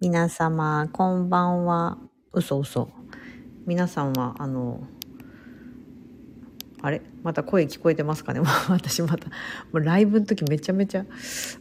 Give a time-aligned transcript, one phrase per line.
[0.00, 1.98] 皆様、こんばんは。
[2.32, 2.88] 嘘嘘。
[3.66, 4.86] 皆さんは、あの、
[6.80, 7.02] あれ？
[7.24, 8.40] また声聞こえてますかね？
[8.70, 9.28] 私また、
[9.72, 11.04] ライブの時めちゃめちゃ、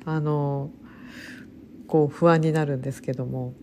[0.06, 0.70] あの、
[1.88, 3.56] こう不安になるんですけども、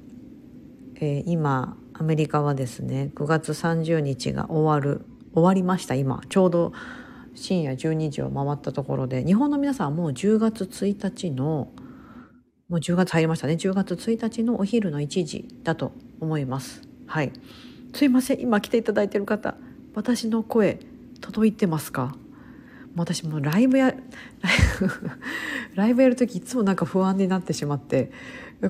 [0.96, 6.20] えー、今、アメリカはですね、9月30日が終わる、終わりました、今。
[6.28, 6.72] ちょうど
[7.36, 11.68] 深夜12時を回ったところで、日本の皆さんはもう10月1日の
[12.68, 13.54] もう10月入りましたね。
[13.54, 16.82] 10月1日のお昼の1時だと思います。
[17.06, 17.32] はい。
[17.94, 18.40] すいません。
[18.40, 19.54] 今来ていただいている方、
[19.94, 20.80] 私の声
[21.20, 22.16] 届いてますか？
[22.96, 23.94] 私もライブや、
[25.74, 28.12] ライブやる時いつもなんか不安になってしまって、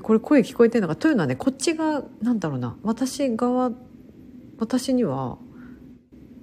[0.01, 0.95] これ声聞こえてるのか？
[0.95, 3.71] というのはね、こっちが、なんだろうな、私側、
[4.57, 5.37] 私には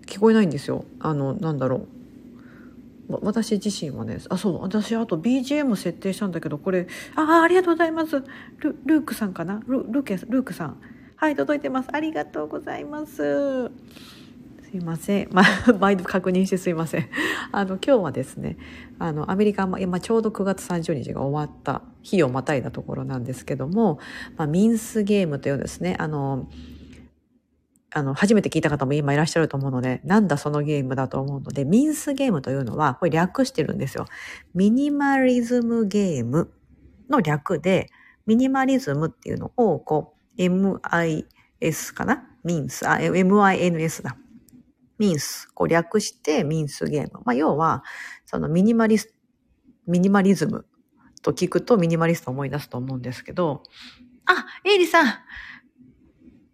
[0.06, 0.84] 聞こえないんですよ。
[1.00, 1.88] あの、なんだろう。
[3.08, 8.22] 私自身はねあそう私あと BGM 設定したんだけどこれああありがとうございます。
[8.58, 9.60] ルルークさんかな？
[9.66, 10.80] ルルーケルークさん。
[11.16, 11.88] はい届いてます。
[11.92, 13.70] ありがとうございます。
[14.72, 17.08] すいません、 まあ、毎度確認してすいません。
[17.52, 18.56] あの今日はですね
[18.98, 23.98] あのアメリカ、まあ、ちょうど9月30日が終わった日をまたいだところなんですけども、
[24.38, 26.48] まあ、ミンスゲームというですねあの
[27.94, 34.06] あの、初めて聞いた方も今いらっしゃると思うので、なんだそのゲームだと思うので、ミンスゲームというのは、これ略してるんですよ。
[34.54, 36.52] ミニマリズムゲーム
[37.10, 37.90] の略で、
[38.26, 42.28] ミニマリズムっていうのを、こう、MIS かな？
[42.44, 44.16] ミンス、あ、MINS だ。
[44.98, 47.20] ミンス、こう略してミンスゲーム。
[47.24, 47.82] まあ、要は、
[48.24, 49.14] そのミニマリス、
[49.86, 50.64] ミニマリズム
[51.22, 53.62] と聞くとミニマリスト思い出すと思うんですけど、
[54.26, 55.06] あ、エイリさん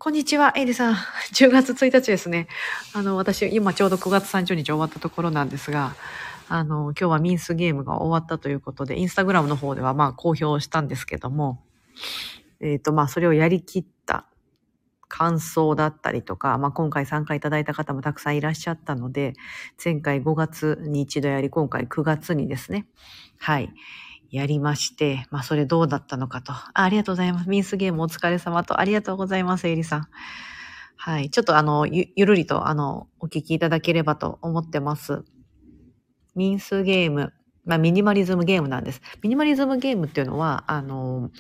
[0.00, 0.94] こんにちは、エイリさん。
[0.94, 2.46] 10月1日ですね。
[2.94, 5.96] あの、私、今ちょうど9月30日終わったところなんですが、
[6.48, 11.64] あの、今日はミンスゲームが終わったということで、インスタグラムの方ではまあ公表したんですけども、
[12.60, 14.26] えっ、ー、と、まあそれをやりきった
[15.08, 19.32] 感想だったりとか、まあ今回参加いただいた方もたくさんいらっしゃったので、
[19.84, 22.86] 前回5月に一度やり、今回9月にですね、
[23.36, 23.74] はい。
[24.30, 26.52] やりまして、まあそれどうだったのかと。
[26.52, 27.48] あありがとうございます。
[27.48, 28.80] ミンスゲームお疲れ様と。
[28.80, 30.08] ありがとうございます、エリさん。
[30.96, 31.30] はい。
[31.30, 35.24] ちょっとあの、ゆ、ゆるりとあの、お聞きいただければと思ってます。
[36.34, 37.32] ミンスゲーム。
[37.64, 39.00] まあミニマリズムゲームなんです。
[39.22, 41.30] ミニマリズムゲームっていうのは、あの、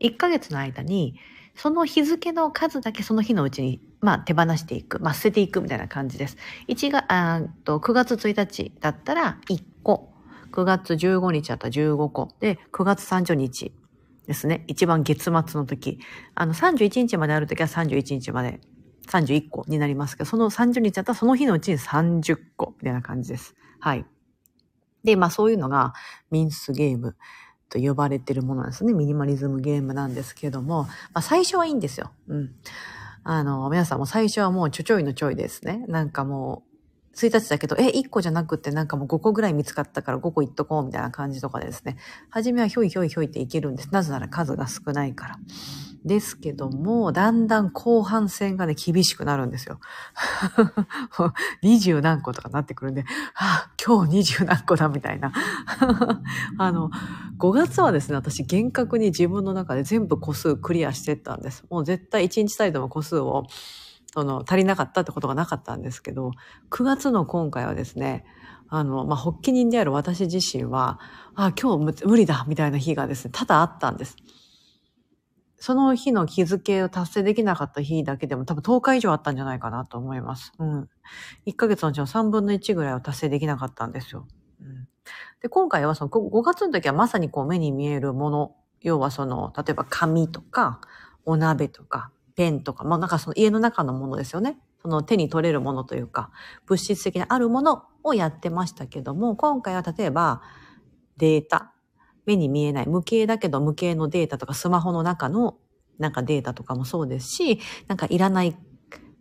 [0.00, 1.18] 1ヶ月の間に、
[1.56, 6.36] その日付の数だけその日のうちに、まあ、手放していく、まあ、捨てていくみたいな感じです。
[6.68, 10.15] 1が、あと9月1日だったら1個。
[10.56, 12.30] 9月15日だったら15個。
[12.40, 13.72] で、9月30日
[14.26, 14.64] ですね。
[14.68, 15.98] 一番月末の時。
[16.34, 18.60] あの、31日まである時は31日まで、
[19.06, 23.54] 31個になりますけど、その30日だったらその日のうちに30個みたいな感じです。
[23.80, 24.06] はい。
[25.04, 25.92] で、まあそういうのが
[26.30, 27.16] ミンスゲーム
[27.68, 28.94] と呼ばれてるものなんですね。
[28.94, 32.10] ミニマリズムゲームなんですけども、まあ最初はいいんですよ。
[32.28, 32.54] うん。
[33.22, 35.84] あの、皆さんも最初はもうちょちょいのちょいですね。
[35.88, 36.65] なんかもう、
[37.16, 41.96] 1日だけど、え、1個じゃなくってなんかもう5個ぐらい見つかったから5個いっとこうみたいな感じとかですね。
[42.28, 43.88] 初めはひょいひょいひょいっていけるんです。
[43.90, 45.38] なぜなら数が少ないから。
[46.06, 49.80] ですけども、だんだん後半戦がね、厳しくなるんですよ。
[51.62, 55.32] 二十何個とかなってくるんで、はあ、今日二十何個だみたいな。
[56.58, 56.90] あの、
[57.38, 61.64] 5月はですね、私厳格に自分の中で全部個数クリアしてったんです。
[61.70, 63.44] もう絶対1日たりでも個数を
[64.16, 66.30] その足りなかったってことがなかったんですけど、
[66.70, 68.24] 9月の今回はですね、
[68.70, 70.98] あの、まあ、発起人である私自身は、
[71.34, 74.16] あ、今日無理だみたいな日がですね、多々あったんです。
[75.58, 80.54] その日の日付を達成できなかった日だけでも多分10日以上あったんじゃないかなと思います。
[80.58, 80.88] うん。
[81.46, 84.26] 1ヶ月のうちの3分の1ぐらいを達成できなかったんですよ。
[84.62, 84.88] うん、
[85.42, 90.80] で、今回はその5月の時はまさにこう目に見えるもの、要はその、例えば紙とか、
[91.26, 94.58] お鍋とか、ペンとか、まあなんかその家の中のものですよね。
[94.82, 96.30] その手に取れるものというか、
[96.66, 100.42] 物質的なあるものをやってましたけども、今回は例えば
[101.16, 101.72] データ、
[102.26, 105.58] 目に見えない無形だけど無形のデータとかスマホの中の
[105.98, 108.52] なんかデータとかもそうですし、なんかいらない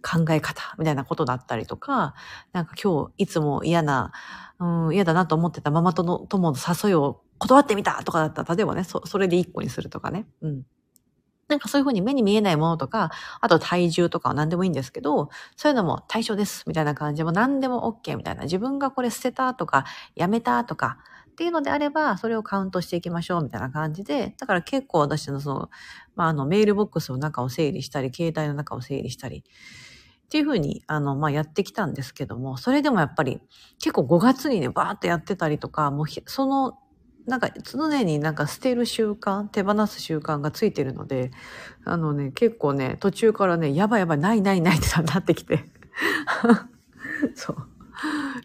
[0.02, 2.14] 考え方みたいなことだったりとか、
[2.54, 4.12] なんか今日いつも嫌な、
[4.60, 10.28] うん、嫌だなと思ってたママ友の友の誘いを断ってみたとかだったら、例えばね、そそれで一個にするとかね。
[10.42, 10.64] うん。
[11.48, 18.44] なんかそういうふうに目に見えないものとか、あと体重とかは何でもいいんですけど、そういうのも対象です、みたいな感じでも何でも OK みたいな。
[18.44, 20.98] 自分がこれ捨てたとか、やめたとか、
[21.32, 25.70] っていうのであれば、それをカウントしていきましょう、みたいな感じで、だから結構私のその、
[26.16, 29.44] まあ、あの、メールボックスの中を整理したり、携帯の中を整理したり、
[30.26, 33.42] っていうふうに、あの、まあ、やってきたんですけども、それでもやっぱり、
[33.80, 36.80] 結構5月にね、バーってやってたりとか、もう、その
[37.28, 41.32] なんか常になんか捨てる習慣、手放す習慣がついてるので、
[41.84, 45.66] あのね、結構ね、途中からね、やばいやばい、ないないないってなってきて。
[47.34, 47.58] そう。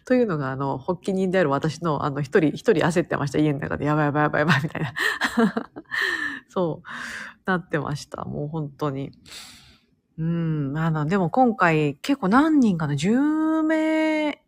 [0.05, 3.37] というのが、あの、発起人である私の、あの、一人、一人焦ってました。
[3.37, 4.93] 家の中で、やばいやばいやばいやばい、みたいな。
[6.49, 6.87] そう、
[7.45, 8.25] なってました。
[8.25, 9.11] もう本当に。
[10.17, 13.40] うん、あの、でも今回結構何人かな、10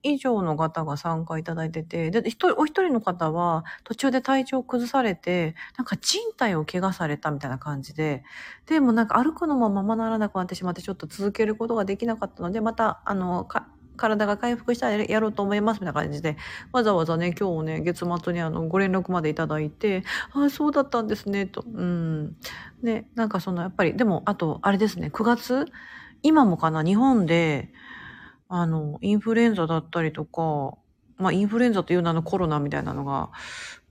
[0.04, 8.24] 以上の方が参加いただいてて、で、一人、お一人の方は途中で体調を崩されて、なんか人体を怪我されたみたいな感じで、
[8.68, 13.48] でもなんか歩くのもままならなくなってしまってちょっと続けることができなかったので、また、あの、
[13.96, 16.36] 体が回復したらやろうと思いますみたいな感じで、
[16.72, 20.04] わざわざね、今日ね、月末にあの、ご連絡までいただいて、
[20.34, 21.64] ああ、そうだったんですね、と。
[21.66, 22.36] うん。
[22.84, 25.66] で、なんかその、やっぱり、でも、あと、あれですね、9月？
[26.24, 27.72] 今もかな、日本で、
[28.50, 30.78] あの、インフルエンザだったりとか、
[31.18, 33.32] まあ、インフルエンザという名のコロナみたいなのが、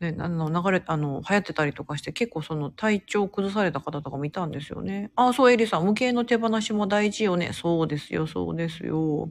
[0.01, 5.11] ね、あの、流れ、あの、流行ってたりとかして、結構その体調崩された方とかもいたんですよね。
[5.15, 7.53] ああ、そう、エリさん、無形の手放しも大事よね。
[7.53, 9.31] そうですよ、そうですよ。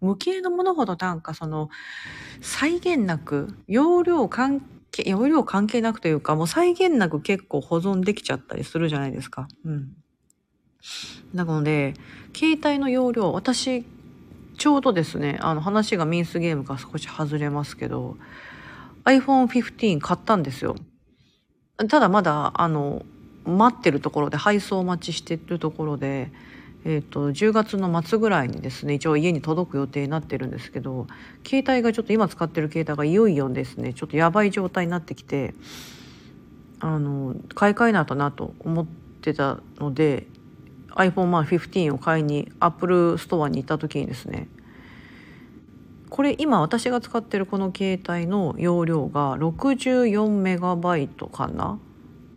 [0.00, 1.68] 無形のものほどなんかその、
[2.40, 4.60] 際限なく、容量関
[4.90, 9.48] 係、容量関係なくというか、もう際限なく結構保存できちゃったりするじゃないですか。
[9.64, 9.88] うん。
[11.34, 11.94] なので、
[12.34, 13.84] 携帯の容量、私、
[14.56, 18.16] ちょうどですね、あの話がミンスゲームが少し外れますけど、
[19.04, 20.76] iPhone 15買ったんですよ。
[21.88, 23.04] ただまだ、あの、
[23.44, 26.30] 待ってるところで、配送待ちしてるところで、
[26.88, 31.08] えーと、10月の末ぐらいにですね一応家に届く予定になってるんですけど
[31.44, 35.52] 携帯がちょっと今使ってる携帯がいよいよですねちょっとやばい状態になってきて
[36.78, 38.86] あの買い替えなとなと思っ
[39.20, 40.28] てたので
[40.96, 44.48] iPhone15 を買いに Apple ストアに行った時にですね
[46.10, 51.78] これ今私が使ってるこの携帯の容量が64メガバイトかな。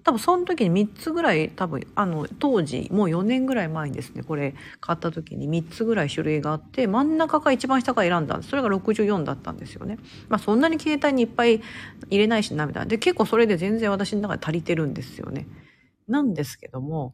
[0.04, 8.50] 多分その時に3つぐらい多分あの当時もう4年ぐらい前にですねこれ買った時に3つぐらい種類があって真ん中か一番下か選んだんです。
[8.50, 10.00] それが64だったんですよね。
[10.28, 11.62] まあそんなに携帯にいっぱい
[12.10, 12.88] 入れないしなみたいな。
[12.88, 15.48] で結構それで全然私の中で足りてるんですよね。
[16.08, 17.14] なんですけども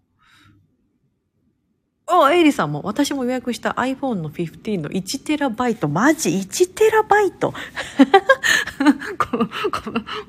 [2.08, 5.88] あ、エイリさんも、私も予約した iPhone の15の 1TB。
[5.88, 7.42] マジ？1TB?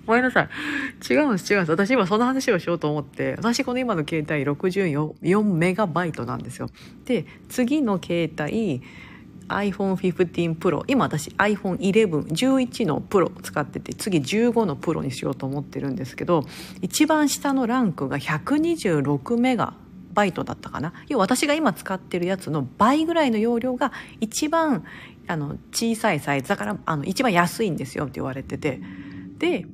[0.06, 0.49] ごめんなさい。
[1.12, 1.70] 違うんです、違うんです。
[1.73, 6.70] 私今その話をしようと思って、私この今の携帯64メガバイトなんですよ。
[7.05, 8.81] で、次の携帯、
[9.49, 16.44] iPhone 15 Pro 今私 iPhone 11、11の Pro 使ってて次15の Pro にしようと思ってるんですけど
[16.82, 19.75] 一番下のランクが126メガ
[20.16, 20.92] バイトだったかな？
[21.08, 24.84] 要は私が今使ってるやつの倍ぐらいの容量が一番
[25.28, 28.80] あの小さいサイズだからあの一番安いんですよって言われてて。
[29.38, 29.66] で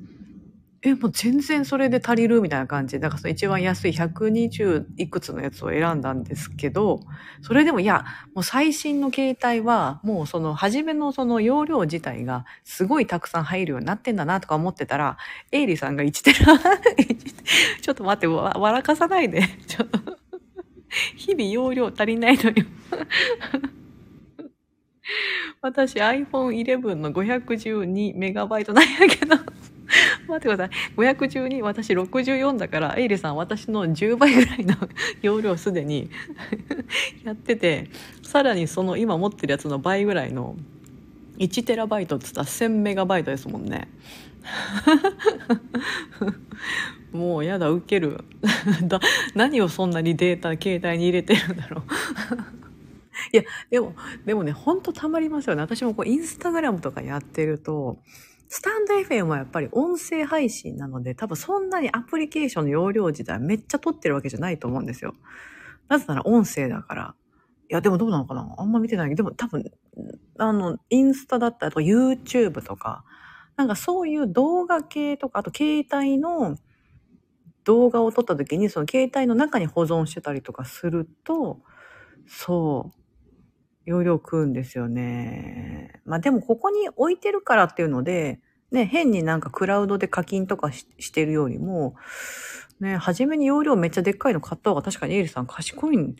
[0.85, 6.99] え、もう全然それで足りるみたいな感じ、だからその一番安い120いくつのやつを選んだんですけど、
[7.41, 8.03] それでもいや、
[8.35, 15.17] もう最新の携帯は、もうその初めのその容量自体がすごいたくさん入るようになってんだなとか思ってたら、
[15.53, 16.59] エイリさんが1テラ、
[17.81, 19.41] ちょっと待って、笑かさないで。
[19.67, 20.22] ちょっと
[21.15, 22.53] 日々容量足りないのよ
[25.61, 29.35] 私 iPhone 11の512メガバイトなんやけど
[30.27, 30.69] 待ってください。
[30.97, 34.75] 512、私64だから、エイリさん私の10倍ぐらいの
[35.21, 36.09] 容量すでに
[37.23, 37.89] やってて、
[38.23, 40.55] さらにその今持ってるやつの倍ぐらいの
[41.37, 43.87] 1テラバイトって言ったら1000メガバイトですもんね。
[47.13, 48.23] もうやだ、ウケる。
[48.87, 48.99] だ
[49.35, 51.83] 何をそんなにデータ、携帯に入れてるんだろう。
[53.31, 55.61] いや、でも、でもね、ほんとたまりますよね。
[55.61, 57.99] 私もこう、インスタグラムとかやってると、
[58.49, 65.15] スタンド FM はやっぱり音声配信なので、多分そんなにアプリケーションの容量自体めっちゃ取ってるわけじゃないと思うんですよ。
[65.87, 67.15] なぜなら音声だから。
[67.69, 68.53] いや、でもどうなのかな？
[68.57, 69.71] あんま見てないけど、でも多分、
[70.37, 73.03] あの、インスタだったりとか YouTube とか、
[73.55, 76.57] なんかそういう動画系とか、あと携帯の
[77.63, 81.59] 動画を撮った時にその携帯の中に保存してたりとかすると、
[82.27, 82.99] そう、
[83.85, 86.01] 容量食うんですよね。
[86.05, 88.39] まあでもここに置いてるからっていうので、
[88.71, 91.95] ね、変になんかクラウドで課金とかしてるよりも、
[92.79, 96.15] ね、初めに容量めっちゃでっかいの買った方が確かにエイリさん賢いん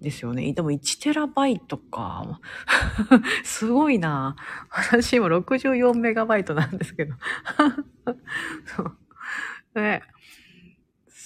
[0.00, 0.52] ですよね。
[0.52, 2.40] でも1テラバイトか。
[3.44, 4.36] すごいな。
[4.70, 7.14] 私今64メガバイトなんですけど。
[8.64, 8.96] そう。
[9.74, 10.02] ね。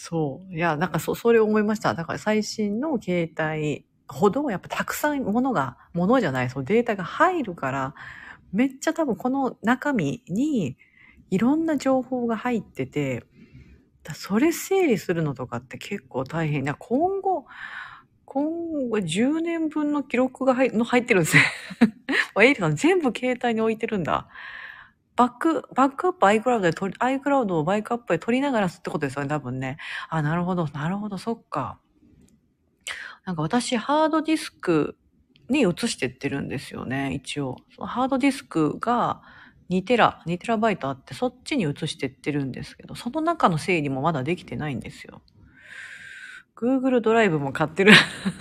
[0.05, 0.53] そう。
[0.53, 1.95] いや、なんかそ、それ思いました。
[1.95, 7.95] だから最新の携帯ほどやっぱたくさんものが、ものじゃない、そのデータが入るから、
[8.53, 10.77] めっちゃ多分この中身に
[11.31, 13.23] いろんな情報が入ってて、
[14.13, 16.65] それ整理するのとかって結構大変。
[16.65, 17.47] 今後、
[18.25, 21.45] 今後10年分の記録が入の入ってるんですね。
[22.43, 24.27] エイリさん全部携帯に置いてるんだ。
[25.17, 29.77] バック、バックアップ iCloud で取り、iCloud をバイクアップで取りながらってことですよね、多分ね。
[30.09, 31.79] あ、なるほど、なるほど、そっか。
[33.25, 34.97] なんか私、ハードディスク
[35.49, 37.57] に移してってるんですよね、一応。
[37.75, 39.23] そのハードディスクが
[39.71, 45.23] 2テラ、2テラバイトあって、そっちに移してってるんですけど、その中の整理もまだできてないんですよ。
[46.57, 47.93] Google ドライブも買ってる。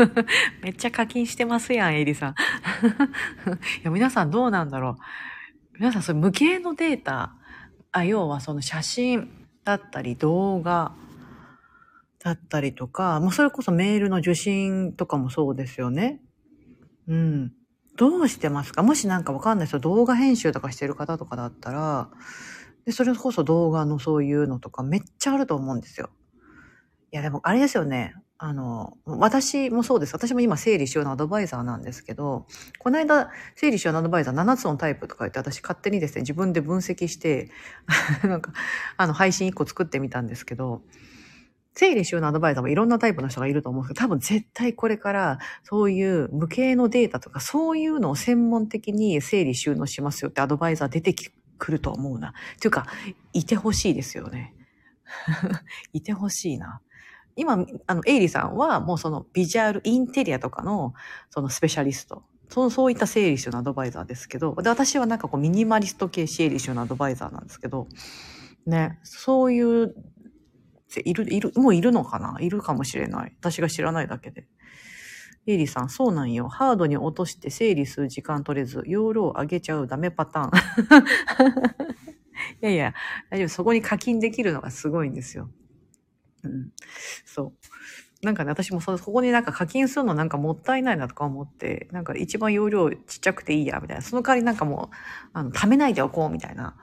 [0.61, 2.35] めっちゃ課金してますやん、エリさん。
[3.81, 4.95] いや、皆さんどうなんだろう。
[5.81, 7.33] 皆さん、それ無形のデータ、
[7.91, 10.93] あ、要はその写真だったり動画
[12.19, 16.21] だったりとか、もうそれこそメールの受信とかもそうですよね。
[17.07, 17.53] うん。
[17.97, 18.83] どうしてますか？
[18.83, 19.79] もしなんかわかんないですよ。
[19.79, 22.11] 動画編集とかしてる方とかだったら、
[22.85, 26.11] で、それこそ動画のそういうのとかめっちゃあると思うんですよ。
[27.11, 28.13] いや、でもあれですよね。
[28.43, 30.15] あの、私もそうです。
[30.15, 32.47] 私も今整理収納アドバイザーなんですけど、
[32.79, 37.51] この間整理収納アドバイザー7つのタイプとか言って私勝手にですね、自分で分析して、
[38.27, 38.51] なんか、
[38.97, 40.81] あの、配信1個作ってみたんですけど、
[41.75, 51.13] 整理収納アドバイザーもいろんなタイプの人がいると思うんですけど、多分絶対これからそういう無形のデータとかそういうのを専門的に整理収納しますよってアドバイザー出て
[51.59, 52.33] くると思うな。
[52.59, 52.87] というか、
[53.33, 54.55] いてほしいですよね。
[55.93, 56.81] いてほしいな。
[57.35, 60.93] 今、あの、エイリさんはもうそのビジュアル、インテリアとかの
[61.29, 62.23] そのスペシャリスト。
[62.49, 67.87] そう、そういった整理収納アドバイザーですけど、で、私はなんかこうミニマリスト系整理収納アドバイザーなんですけど、
[68.65, 69.95] ね、そういう
[71.05, 72.37] いる、いる、もういるのかな？
[72.41, 73.33] いるかもしれない。
[73.39, 74.47] 私が知らないだけで。
[75.47, 76.49] エイリさん、そうなんよ。
[76.49, 80.51] ハードに落として整理する時間取れず、容量上げちゃうダメパターン。
[82.61, 82.93] いやいや、
[83.29, 83.49] 大丈夫。
[83.49, 85.49] そこに課金できるのがすごいんですよ。
[86.43, 86.69] うん。
[87.25, 87.53] そ
[88.23, 88.25] う。
[88.25, 94.03] なんかね、私もそ、ここになんか課金するのなんかもったいないなとか思って、なんか一番容量ちっちゃくていいや、みたいな。
[94.03, 94.95] その代わりなんかもう、
[95.33, 96.77] あの、貯めないでおこう、みたいな。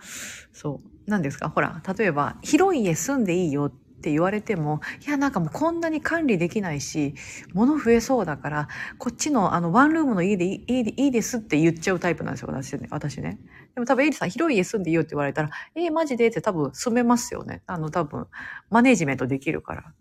[0.53, 1.11] そう。
[1.11, 1.49] なんですか？
[1.50, 7.14] ほら、例えば、広い家住んでいいよってって言われても、いや、なんかもうこんなに管理できないし、
[7.52, 12.87] 物増えそうだから、こっちのあの、ワンルームの家でいいいいですって言っちゃうタイプなんですよ、私ね。
[12.90, 13.40] 私ね。
[13.75, 17.62] でも多分、エイリさん、広い家住んでいいよって言われたら、えー、マジでって多分住めますよね。
[17.67, 18.28] あの、多分、
[18.71, 19.95] マネジメントできるから。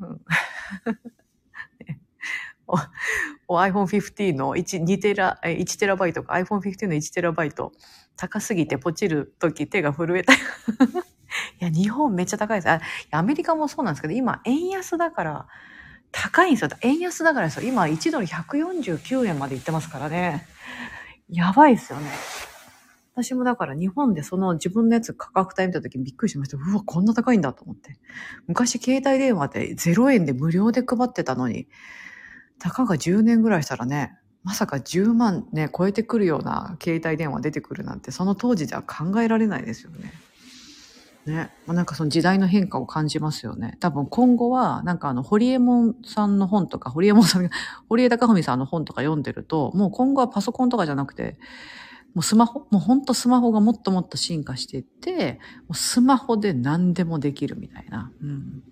[0.00, 0.20] うん
[1.86, 2.00] ね
[3.60, 7.72] iPhone15 の 1, 2テラ、1テラバイトか iPhone15 の1テラバイト
[8.16, 10.32] 高すぎてポチる時手が震えた。
[10.36, 10.36] い
[11.58, 12.68] や、日本めっちゃ高いです。
[12.70, 12.80] あ、
[13.10, 15.46] アメリカもそうなんですけど、今円安だから
[16.12, 16.70] 高いんですよ。
[16.82, 17.68] 円安だからですよ。
[17.68, 20.46] 今1ドル149円までいってますからね。
[21.28, 22.10] やばいですよね。
[23.14, 26.56] 私もだから日本でその自分のやつ価格帯見た時びっくりしました。
[26.56, 27.96] うわ、こんな高いんだと思って。
[28.48, 31.68] 昔携帯電話で0円で無料で配ってたのに、
[32.58, 40.12] たかが10年ぐらいしたらね、まさか10万ね、超えてくるような携帯電話出てくるなんて、その当時では考えられないですよね。
[41.26, 41.50] ね。
[41.66, 43.76] まあ、なんかその時代の変化を感じますよね。
[43.80, 47.50] 多分今後は、なんかあの、堀江門さんの本とか、堀江門さんが、
[47.88, 51.38] 堀江貴文さんの本とか読んでると、もう今後はパソコンとかじゃなくて、
[52.14, 58.12] もうスマホもうほんとスマホがもっともっと進化していって、もうスマホで何でもできるみたいな。
[58.22, 58.62] うん、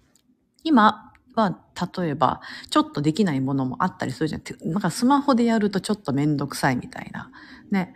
[0.62, 1.58] 今は、
[1.96, 4.42] 例えば、ちょっとできないものもあったりするじゃん。
[4.70, 7.30] なんかスマホでやるとちょっとめんどくさいみたいな。
[7.70, 7.94] ね。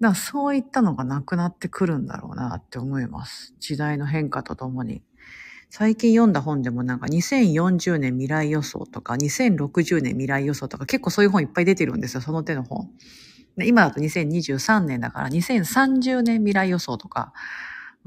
[0.00, 3.54] だからそういったのがなくなってくるんだろうなって思います。
[3.58, 5.02] 時代の変化とともに。
[5.70, 12.20] 最近読んだ本でもなんか2040年未来予想とか2060年未来予想とか結構そういう本いっぱい出てるんですよ。
[12.20, 12.90] その手の本。
[13.64, 17.32] 今だと2023年だから2030年未来予想とか、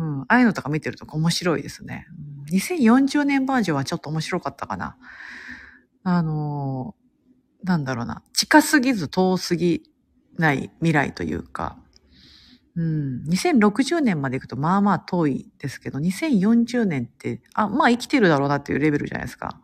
[0.01, 2.07] うん、ああいうのとか見てると面白いですね。
[2.51, 4.97] 2040年バージョンはちょっと面白かったかな。
[6.03, 6.95] あの
[7.63, 8.23] なんだろうな。
[8.33, 9.83] 近すぎず遠すぎ
[10.39, 11.77] ない未来というか、
[12.75, 19.61] うん、2060年まで行くとまあまあ遠いですけど、2040年って、あ、まあ生きてるだろうなっていうレベルじゃないですか。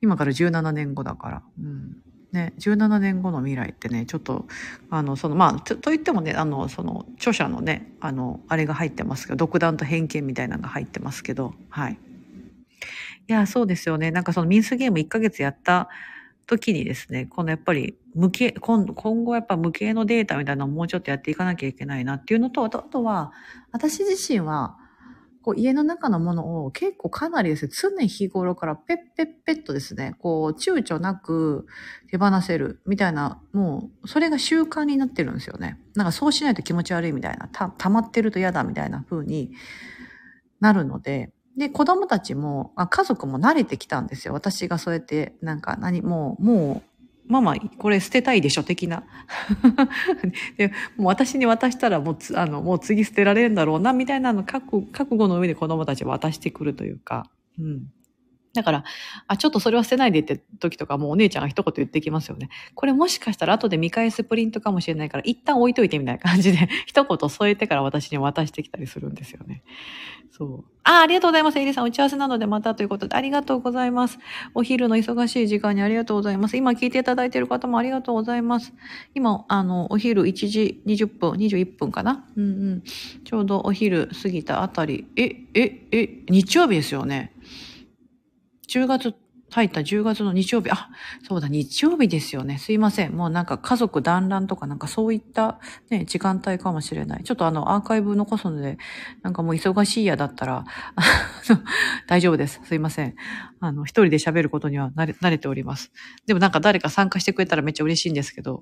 [0.00, 1.42] 今から17年後だから。
[1.58, 1.96] うん。
[2.32, 4.46] ね、17年後の未来ってね、ちょっと、
[4.90, 11.98] あの、その、まあ、とといってもね、あの、その、著者のね、あの、あれが入ってますけど、独断と偏見みたいなのが入ってますけど、はい。
[13.28, 14.10] いや、そうですよね。
[14.10, 15.88] なんかそのミンスゲーム1ヶ月やった
[16.46, 23.32] 時にですね、このやっぱり無形、今今後やっぱ無形のデータみたいなのをもうちょっとやっていかなきゃいけないなっていうのと、あとは、
[23.70, 24.77] 私自身は、
[25.48, 31.66] こう家の中のものを結構かなりですね、常日頃からペッペッペッとですね、こう躊躇なく
[32.10, 35.78] 手放せるみたいな、もうそれが習慣になってるんですよね。
[35.94, 39.52] なんかそうしないと気持ち悪いみたいな、た、溜まってると嫌だみたいな風に
[40.60, 44.34] なるので、で、子供たちも、あ家族も慣れてきたんですよ。
[44.34, 46.97] 私がそうやって、なんか何、もう、もう、
[47.28, 49.04] ママ、これ捨てたいでしょ的な。
[50.56, 57.30] で、もう私に渡したらもうあの、もう次捨てられるんだろうな、みたいなの覚覚悟の上で子供たち渡してくるというか。
[57.58, 57.92] うん。
[58.54, 58.84] だから、
[59.26, 62.48] あ、ちょっとそれは捨てないでって時とかもうお姉ちゃんが一言言ってきますよね。
[62.74, 69.62] これもしかしたら後で見返すプリントかもしれないから、一旦置いといてみたいな感じで、 一言添えてから私に渡してきたりするんですよね。
[70.30, 70.64] そう。
[70.84, 71.58] あ、ありがとうございます。
[71.58, 74.18] エリさん、打ち合わせなのでまたということで、ありがとうございます。
[74.54, 76.56] お昼の忙しい時間にありがとうございます。
[76.56, 78.72] 今聞いていただいている方もありがとうございます。
[79.14, 82.26] 今、あの、お昼1時20分、21分かな？
[82.36, 82.82] うんうん。
[83.24, 85.06] ちょうどお昼過ぎたあたり。
[85.16, 85.24] え、
[85.54, 87.32] え、え、日曜日ですよね。
[88.68, 89.14] 10月
[89.50, 90.90] 入った10月の日曜日、あ、
[91.26, 92.58] そうだ、日曜日ですよね。
[92.58, 93.16] すいません。
[93.16, 95.58] もうなんか家族団らんとかなんかそういった
[95.88, 97.24] ね、時間帯かもしれない。
[97.24, 98.76] ちょっとあの、アーカイブ残すので、
[99.22, 100.66] なんかもう忙しいやだったら、
[102.06, 102.60] 大丈夫です。
[102.64, 103.14] すいません。
[103.60, 105.92] あの、一人で喋ることには慣れ慣れております。
[106.26, 108.60] でもなんか誰か参加してくれたらめっちゃ嬉しいんですけど、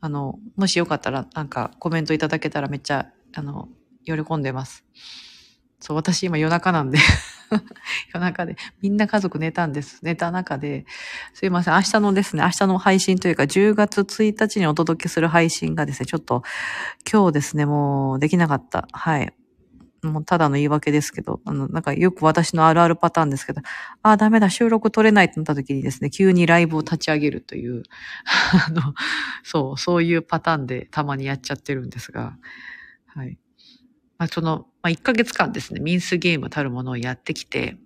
[0.00, 3.68] あの、もしよかったらなんかコメントいただけたらめっちゃ、あの、
[4.04, 4.84] 喜んでます。
[5.84, 6.98] そう、私今夜中なんで
[8.14, 9.98] 夜中で、みんな家族寝たんです。
[10.02, 10.86] 寝た中で、
[11.34, 16.42] すいません、明日のですね、明日の配信というか、10月1日にお届けする配信がですね、ちょっと、
[17.10, 18.88] 今日ですね、もうできなかった。
[18.92, 19.34] はい。
[20.02, 23.60] もうただの言い訳ですけど、あの、なんかよく私のあるあるパターンですけど、
[24.02, 27.82] ああ、ダメだ、収録撮れないってなった時にですね、急にライブを立ち上げるという、
[28.66, 28.94] あの、
[29.42, 32.38] そう、そういうパターンでたまにやっちゃってるんですが、
[33.06, 33.38] はい。
[34.18, 37.76] まあ、その、まあ、1ヶ月間ですね、ミンスゲームたるものをやってきて、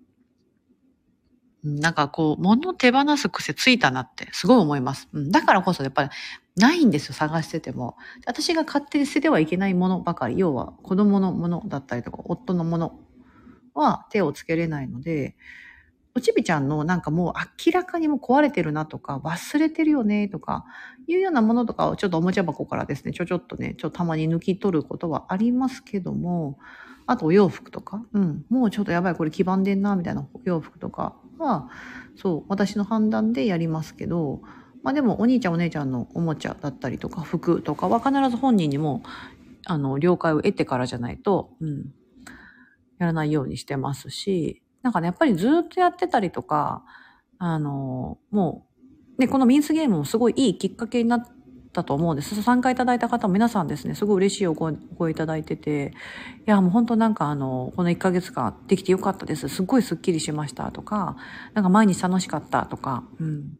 [1.64, 5.08] なんかこう、物を手放す癖ついたなってすごい思います。
[5.12, 6.10] うん、だからこそやっぱり
[6.56, 7.96] ないんですよ、探してても。
[8.26, 13.00] 私が勝手に捨ててはいけないものばかり、要は子供のものだったりとか、夫のもの
[13.74, 15.36] は手をつけれないので、
[16.18, 17.32] おちびちゃんのなんかもう
[17.64, 20.64] 明らかにも壊れてるなとか、忘れてるよねとか、
[21.06, 26.58] いうようなものとかをちょっとおもちゃ箱からですね、ちょちょっとね、ちょっとたまに抜き取ることはありますけども、
[27.06, 31.70] あとお洋服とか、うん、もうちょっとやばい、これ黄ばんでんな、みたいなお洋服とかは、
[32.16, 34.40] そう、私の判断でやりますけど、
[34.82, 39.04] まあでもお兄ちゃんお姉ちゃんのおもちゃだったりとか服とかは必ず本人にも、
[39.66, 41.92] あの、了解を得てからじゃないと、うん、
[42.98, 46.82] やらないようにしてますし、なんかね、やっぱりずっとやってたりとか、
[47.38, 48.66] あの、も
[49.18, 51.26] う、ね、このミンスゲームもすごいいいきっかけになっ
[51.74, 52.42] たと思うんです。
[52.42, 55.92] 参加いただいた方も皆さんですね、すごい嬉しいお声声いただいてて、
[56.46, 59.50] いや、もう本当なんかあの、この1ヶ月間できてよかったです。
[59.50, 61.16] すっごいスッキリしましたとか、
[61.52, 63.58] なんか毎日楽しかったとか、うん。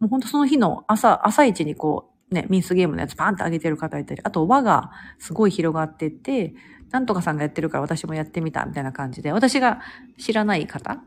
[0.00, 6.54] もう本当その日の朝、朝一にこう、ね、ミンスゲームのやつパンって上げてる方いたり、あと輪がすごい広がってて、
[6.90, 9.80] なんとかさんがやってるから私もやってみたみたいな感じで、私が
[10.18, 11.02] 知らない方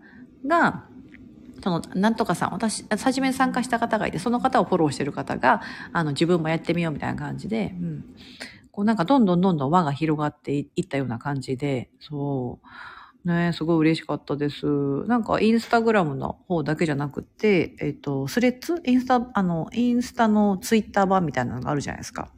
[0.48, 0.86] が、
[1.62, 8.06] その、なんとかさん、私、初めに参加した方がいて、その方をフォローしてる方が、あの、自分もやってみようみたいな感じで、うん。
[8.72, 12.68] こうなんかどんどんどんどん輪が広がっていったような感じで、そう。
[13.26, 14.66] ねすごい嬉しかったです。
[15.08, 18.82] なんかインスタグラムの方だけじゃなくて、えっ、と、スレッズ？
[18.86, 22.32] インスタ、あの、インスタのツイッター版みたいなのがあるじゃないですか。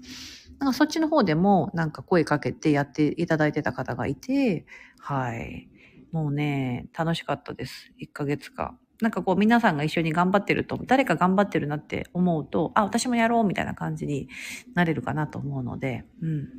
[0.60, 4.66] なんかそっちの方でもなんか声かけてやっていただいてた方がいて、
[5.00, 5.70] はい。
[6.12, 7.92] もうね、楽しかったです。
[7.98, 8.78] 1ヶ月間。
[9.02, 14.30] なんかこう皆さんが一緒に頑張ってると、誰か頑張ってるなって思うと、あ、私もやろうみたいな感じに
[14.76, 16.50] なれるかなと思うので、うん。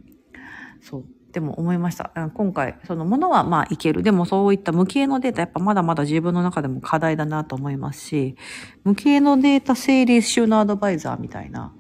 [0.81, 1.05] そう。
[1.33, 2.13] でも思いました。
[2.35, 4.03] 今回、そのものはまあいける。
[4.03, 8.37] でもそういった無形のデータ、やっぱまだまだ自分の中でも課題だなと思いますし、
[8.85, 11.75] 無形のデータ整理収納アドバイザーみたいな。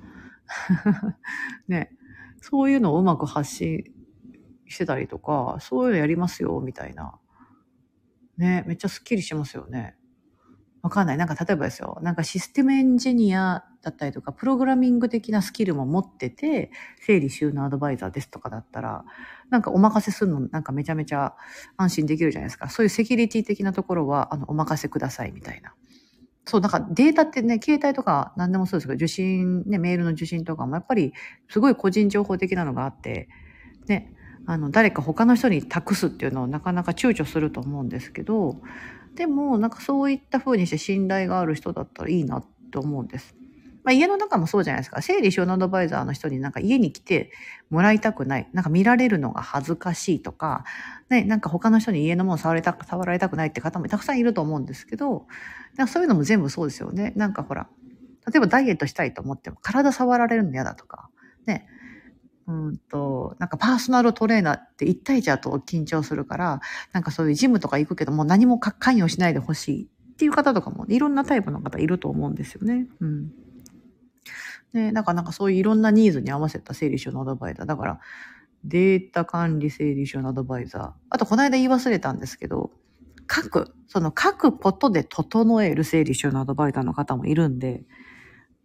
[1.69, 1.91] ね。
[2.41, 3.85] そういうのをうまく発信
[4.67, 7.19] してたりとか、そういうのやりますよ、みたいな。
[8.39, 9.97] ね、めっちゃスッキリしますよね。
[10.83, 11.17] わかんない。
[11.17, 11.99] なんか例えばですよ。
[12.03, 19.05] なんかシステムエンジニアだったりとか、プログラミング的なスキルも持ってて、整理収納アドバイザーですとかだったら、
[19.49, 21.35] なんかお任せするのなんかめちゃめちゃ
[21.77, 22.69] 安心できるじゃないですか。
[22.69, 25.73] そういうセキュリティ的なところは、あの、お任せくださいみたいな。
[26.45, 31.13] そう、なんかデータってね、携帯とか何でもそうですけど、受信、ね、メールの受信とかもやっぱり
[31.49, 33.29] すごい個人情報的なのがあって、
[33.87, 34.13] ね、
[34.47, 38.61] あの、誰か他の人に託すっていうのをなかなか躊躇すると思うんですけど、
[39.15, 43.35] でも、なんかそういった風にして信頼がある人だったらいいなって思うんです。
[43.85, 45.03] まあ、家の中もそうじゃないですか。
[45.03, 47.33] 整理収納アドバイザーの人になんか家に来て
[47.69, 48.49] もらいたくない。
[48.53, 50.65] なんか見られるのが恥ずかしいとか、
[51.11, 55.27] ね、なんか他の人に家のもの触れた、触られたくないって方もたくさんいると思うんですけど、
[55.77, 57.13] なんかそういうのも全部そうですよね。
[57.17, 57.69] なんかほら、
[58.33, 61.09] 例えばダイエットしたいと思っても体触られるの嫌だとか、
[61.47, 61.67] ね。
[62.47, 66.61] うんと、なんかパーソナルトレーナーって一対一だと緊張するから、
[66.93, 72.87] なんかそういうジムとか行くけども何も関与しないでほしいっていう方とかもいろんなタイプの方いると思うんですよね。
[73.01, 73.31] うん。
[74.73, 77.67] ね、なんかなんかそういういろんなニーズに合わせた整理収納アドバイザー。
[77.67, 78.01] だから、
[78.65, 80.93] データ管理整理収納アドバイザー。
[81.11, 82.71] あと、この間言い忘れたんですけど、
[83.31, 87.85] 書く、その書くことで整える整理収納アドバイザーの方もいるんで、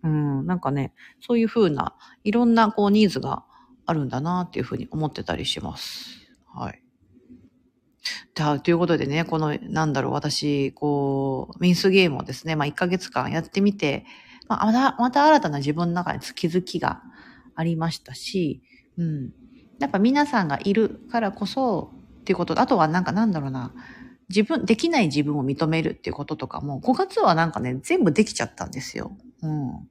[0.04, 3.44] うん、なんかね、そういうふうな、いろんなこうニーズが
[3.88, 6.28] あるんだなっていうふうに思ってたりします。
[6.54, 6.84] はい。
[8.36, 14.06] ということでね、この、なんだろう、私、こう、ミンスゲームをですね、まあ1ヶ月間やってみて、
[14.48, 17.02] まあ、また、また新たな自分の中に気づきが
[17.56, 18.62] ありましたし、
[18.98, 19.34] うん。
[19.80, 23.74] やっぱ皆さんがいるからこそっていうこと、あとはなんかなんだろうな、
[24.30, 29.18] 自分、できない自分を認めるっていうこととかも、5月はなんかね、全部できちゃったんですよ。
[29.42, 29.90] うん。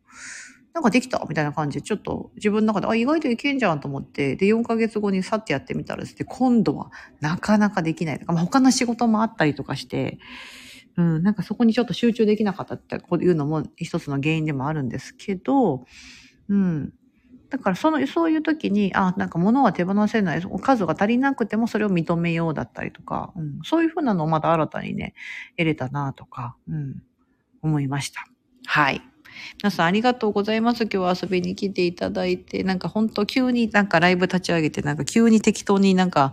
[0.77, 1.25] なんかできた？
[1.27, 6.91] みたいな感じで、ちょっと自分の中で、あ、意外といけんじゃんと思って、で、4ヶ月後にさってやってみたらですね、今度は
[7.23, 8.21] なかなかできない。
[8.27, 10.19] まあ、他の仕事もあったりとかして、
[10.99, 15.87] うん、なんかそこにちょっと集中できなかったっていうのも一つの原因でもあるんですけど、
[16.51, 16.93] うん。
[17.49, 25.15] だからその、そういう時に、あ、なんか物は手放せない、数が足りなくてもそれを認めようだったりとか、うん、そういうふうなのをまた新たにね、
[25.57, 27.03] 得れたなとか、うん、
[27.63, 28.27] 思いました。
[28.67, 29.01] はい。
[29.63, 30.87] 皆さんありがとうございます。
[30.87, 36.33] 今日遊びに来ていただいて、なんか本当急になんかライブ立ち上げて、なんか急に適当になんか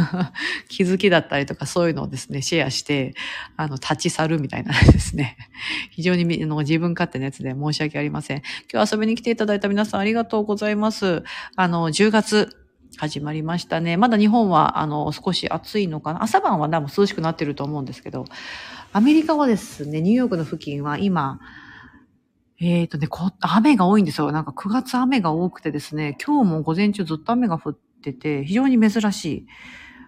[0.68, 3.14] 気づきだったりとかそういうのをですね、シェアして、
[3.56, 5.36] あの、立ち去るみたいなですね。
[5.92, 8.42] 非常にの自分勝手なやつで申し訳ありません。
[8.72, 11.22] 今日遊びに来ていただいた皆さんありがとうございます。
[11.56, 12.56] あの、10月、
[12.98, 13.96] 始まりましたね。
[13.96, 16.22] まだ日本は、あの、少し暑いのかな。
[16.22, 18.24] 朝晩はでも涼しくなってると思うんですけど、
[18.92, 21.38] アメリカはですね、ニューヨークの付近は今、
[22.58, 24.32] えっ、ー、とねこ、雨が多いんですよ。
[24.32, 29.46] なんか9月雨が多くてですね、今日も午前中ずっと雨が降ってて、非常に珍しい。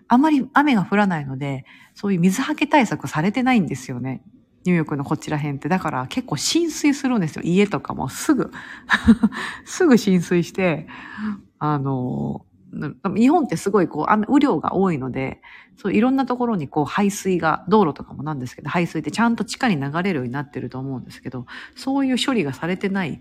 [0.08, 4.22] あまり雨が降らないので、そういう水はけ対策されてないんですよね。
[4.64, 5.68] ニューヨークのこちら辺って。
[5.68, 7.42] だから結構浸水するんですよ。
[7.44, 8.50] 家とかもすぐ
[9.66, 10.88] すぐ浸水して、
[11.58, 12.46] あの、
[13.14, 15.40] 日本ってすごいこう雨、雨量が多いので、
[15.76, 23.20] そういろんなところにこう排水が、道路とかもなんですけど、排水ってちゃんと地下に流れるようになってると思うんですけど、そういう処理がされてない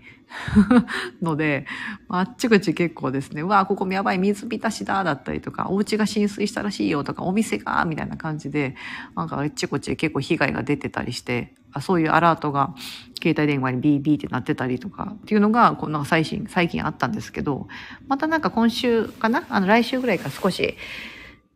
[1.22, 1.66] ので、
[2.08, 8.74] あっちこっち結構ですね、うわここやばい水浸しだ、だったりとか、お家が浸水したらしいよとか、お店が、みたいな感じで、
[9.16, 12.74] なんかあっちこっち結構被害が出てたりして、そういうアラートが
[13.22, 17.68] 携帯電話にビービーってなってたりとかっていうのがこうなんか最新最近あったんですけど
[18.06, 19.44] またなんか今週かな？
[19.48, 20.76] あの来週ぐらいから少し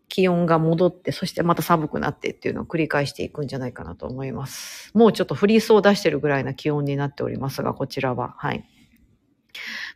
[0.09, 4.91] 気温が戻って、そしてまた寒くなってっていうのを繰り返していくんじゃないかなと思います。
[4.93, 8.35] もうちょっとフリースを出してるぐらいな気温になっておりますが、こちらは。
[8.37, 8.69] はい。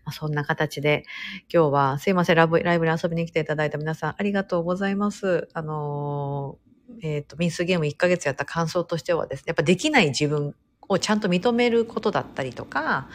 [0.07, 1.05] ま、そんな形で、
[1.53, 5.49] 今日はすいません、ラブライブに遊びに来ていただいた皆さんありがとうございます。
[5.53, 6.66] あのー、
[7.03, 10.55] えっ、ー、と、ミンスゲーム1ヶ月やった感想としてはですね、やっぱできない自分
[10.89, 13.09] をちゃんと認めることだったりとか、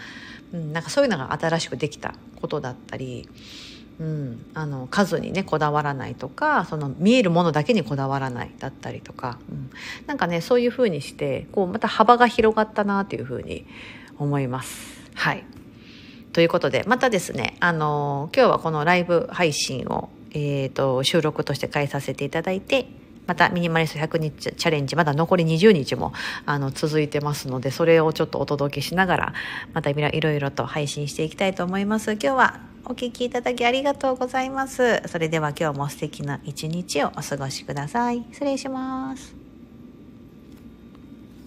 [0.53, 3.29] うん、なんかそういうのが新しくできたことだったり、
[3.99, 9.69] うん、あの数にねこだわらないとかその見えるものだけにこだわらないだったりとか、うん、
[10.07, 13.65] なんかねそういうふうにしてこうまた幅が広がったなというふうに
[14.17, 15.01] 思います。
[15.13, 15.43] はい
[16.33, 22.87] ということでまたですねあの今日はこのライブ配信を、えーと、収録として返させていただいて
[23.27, 26.13] またミニマリスト100日チャレンジまだ残り20日も
[26.45, 29.34] あの続いてますのでそれをちょっとお届けしながら
[29.73, 32.13] またいろいろと配信していきたいと思います。
[32.13, 35.01] 今日はお聴きいただきありがとうございます。
[35.07, 38.25] それでは今日も素敵な一日をお過ごしください。
[38.31, 39.40] 失礼します。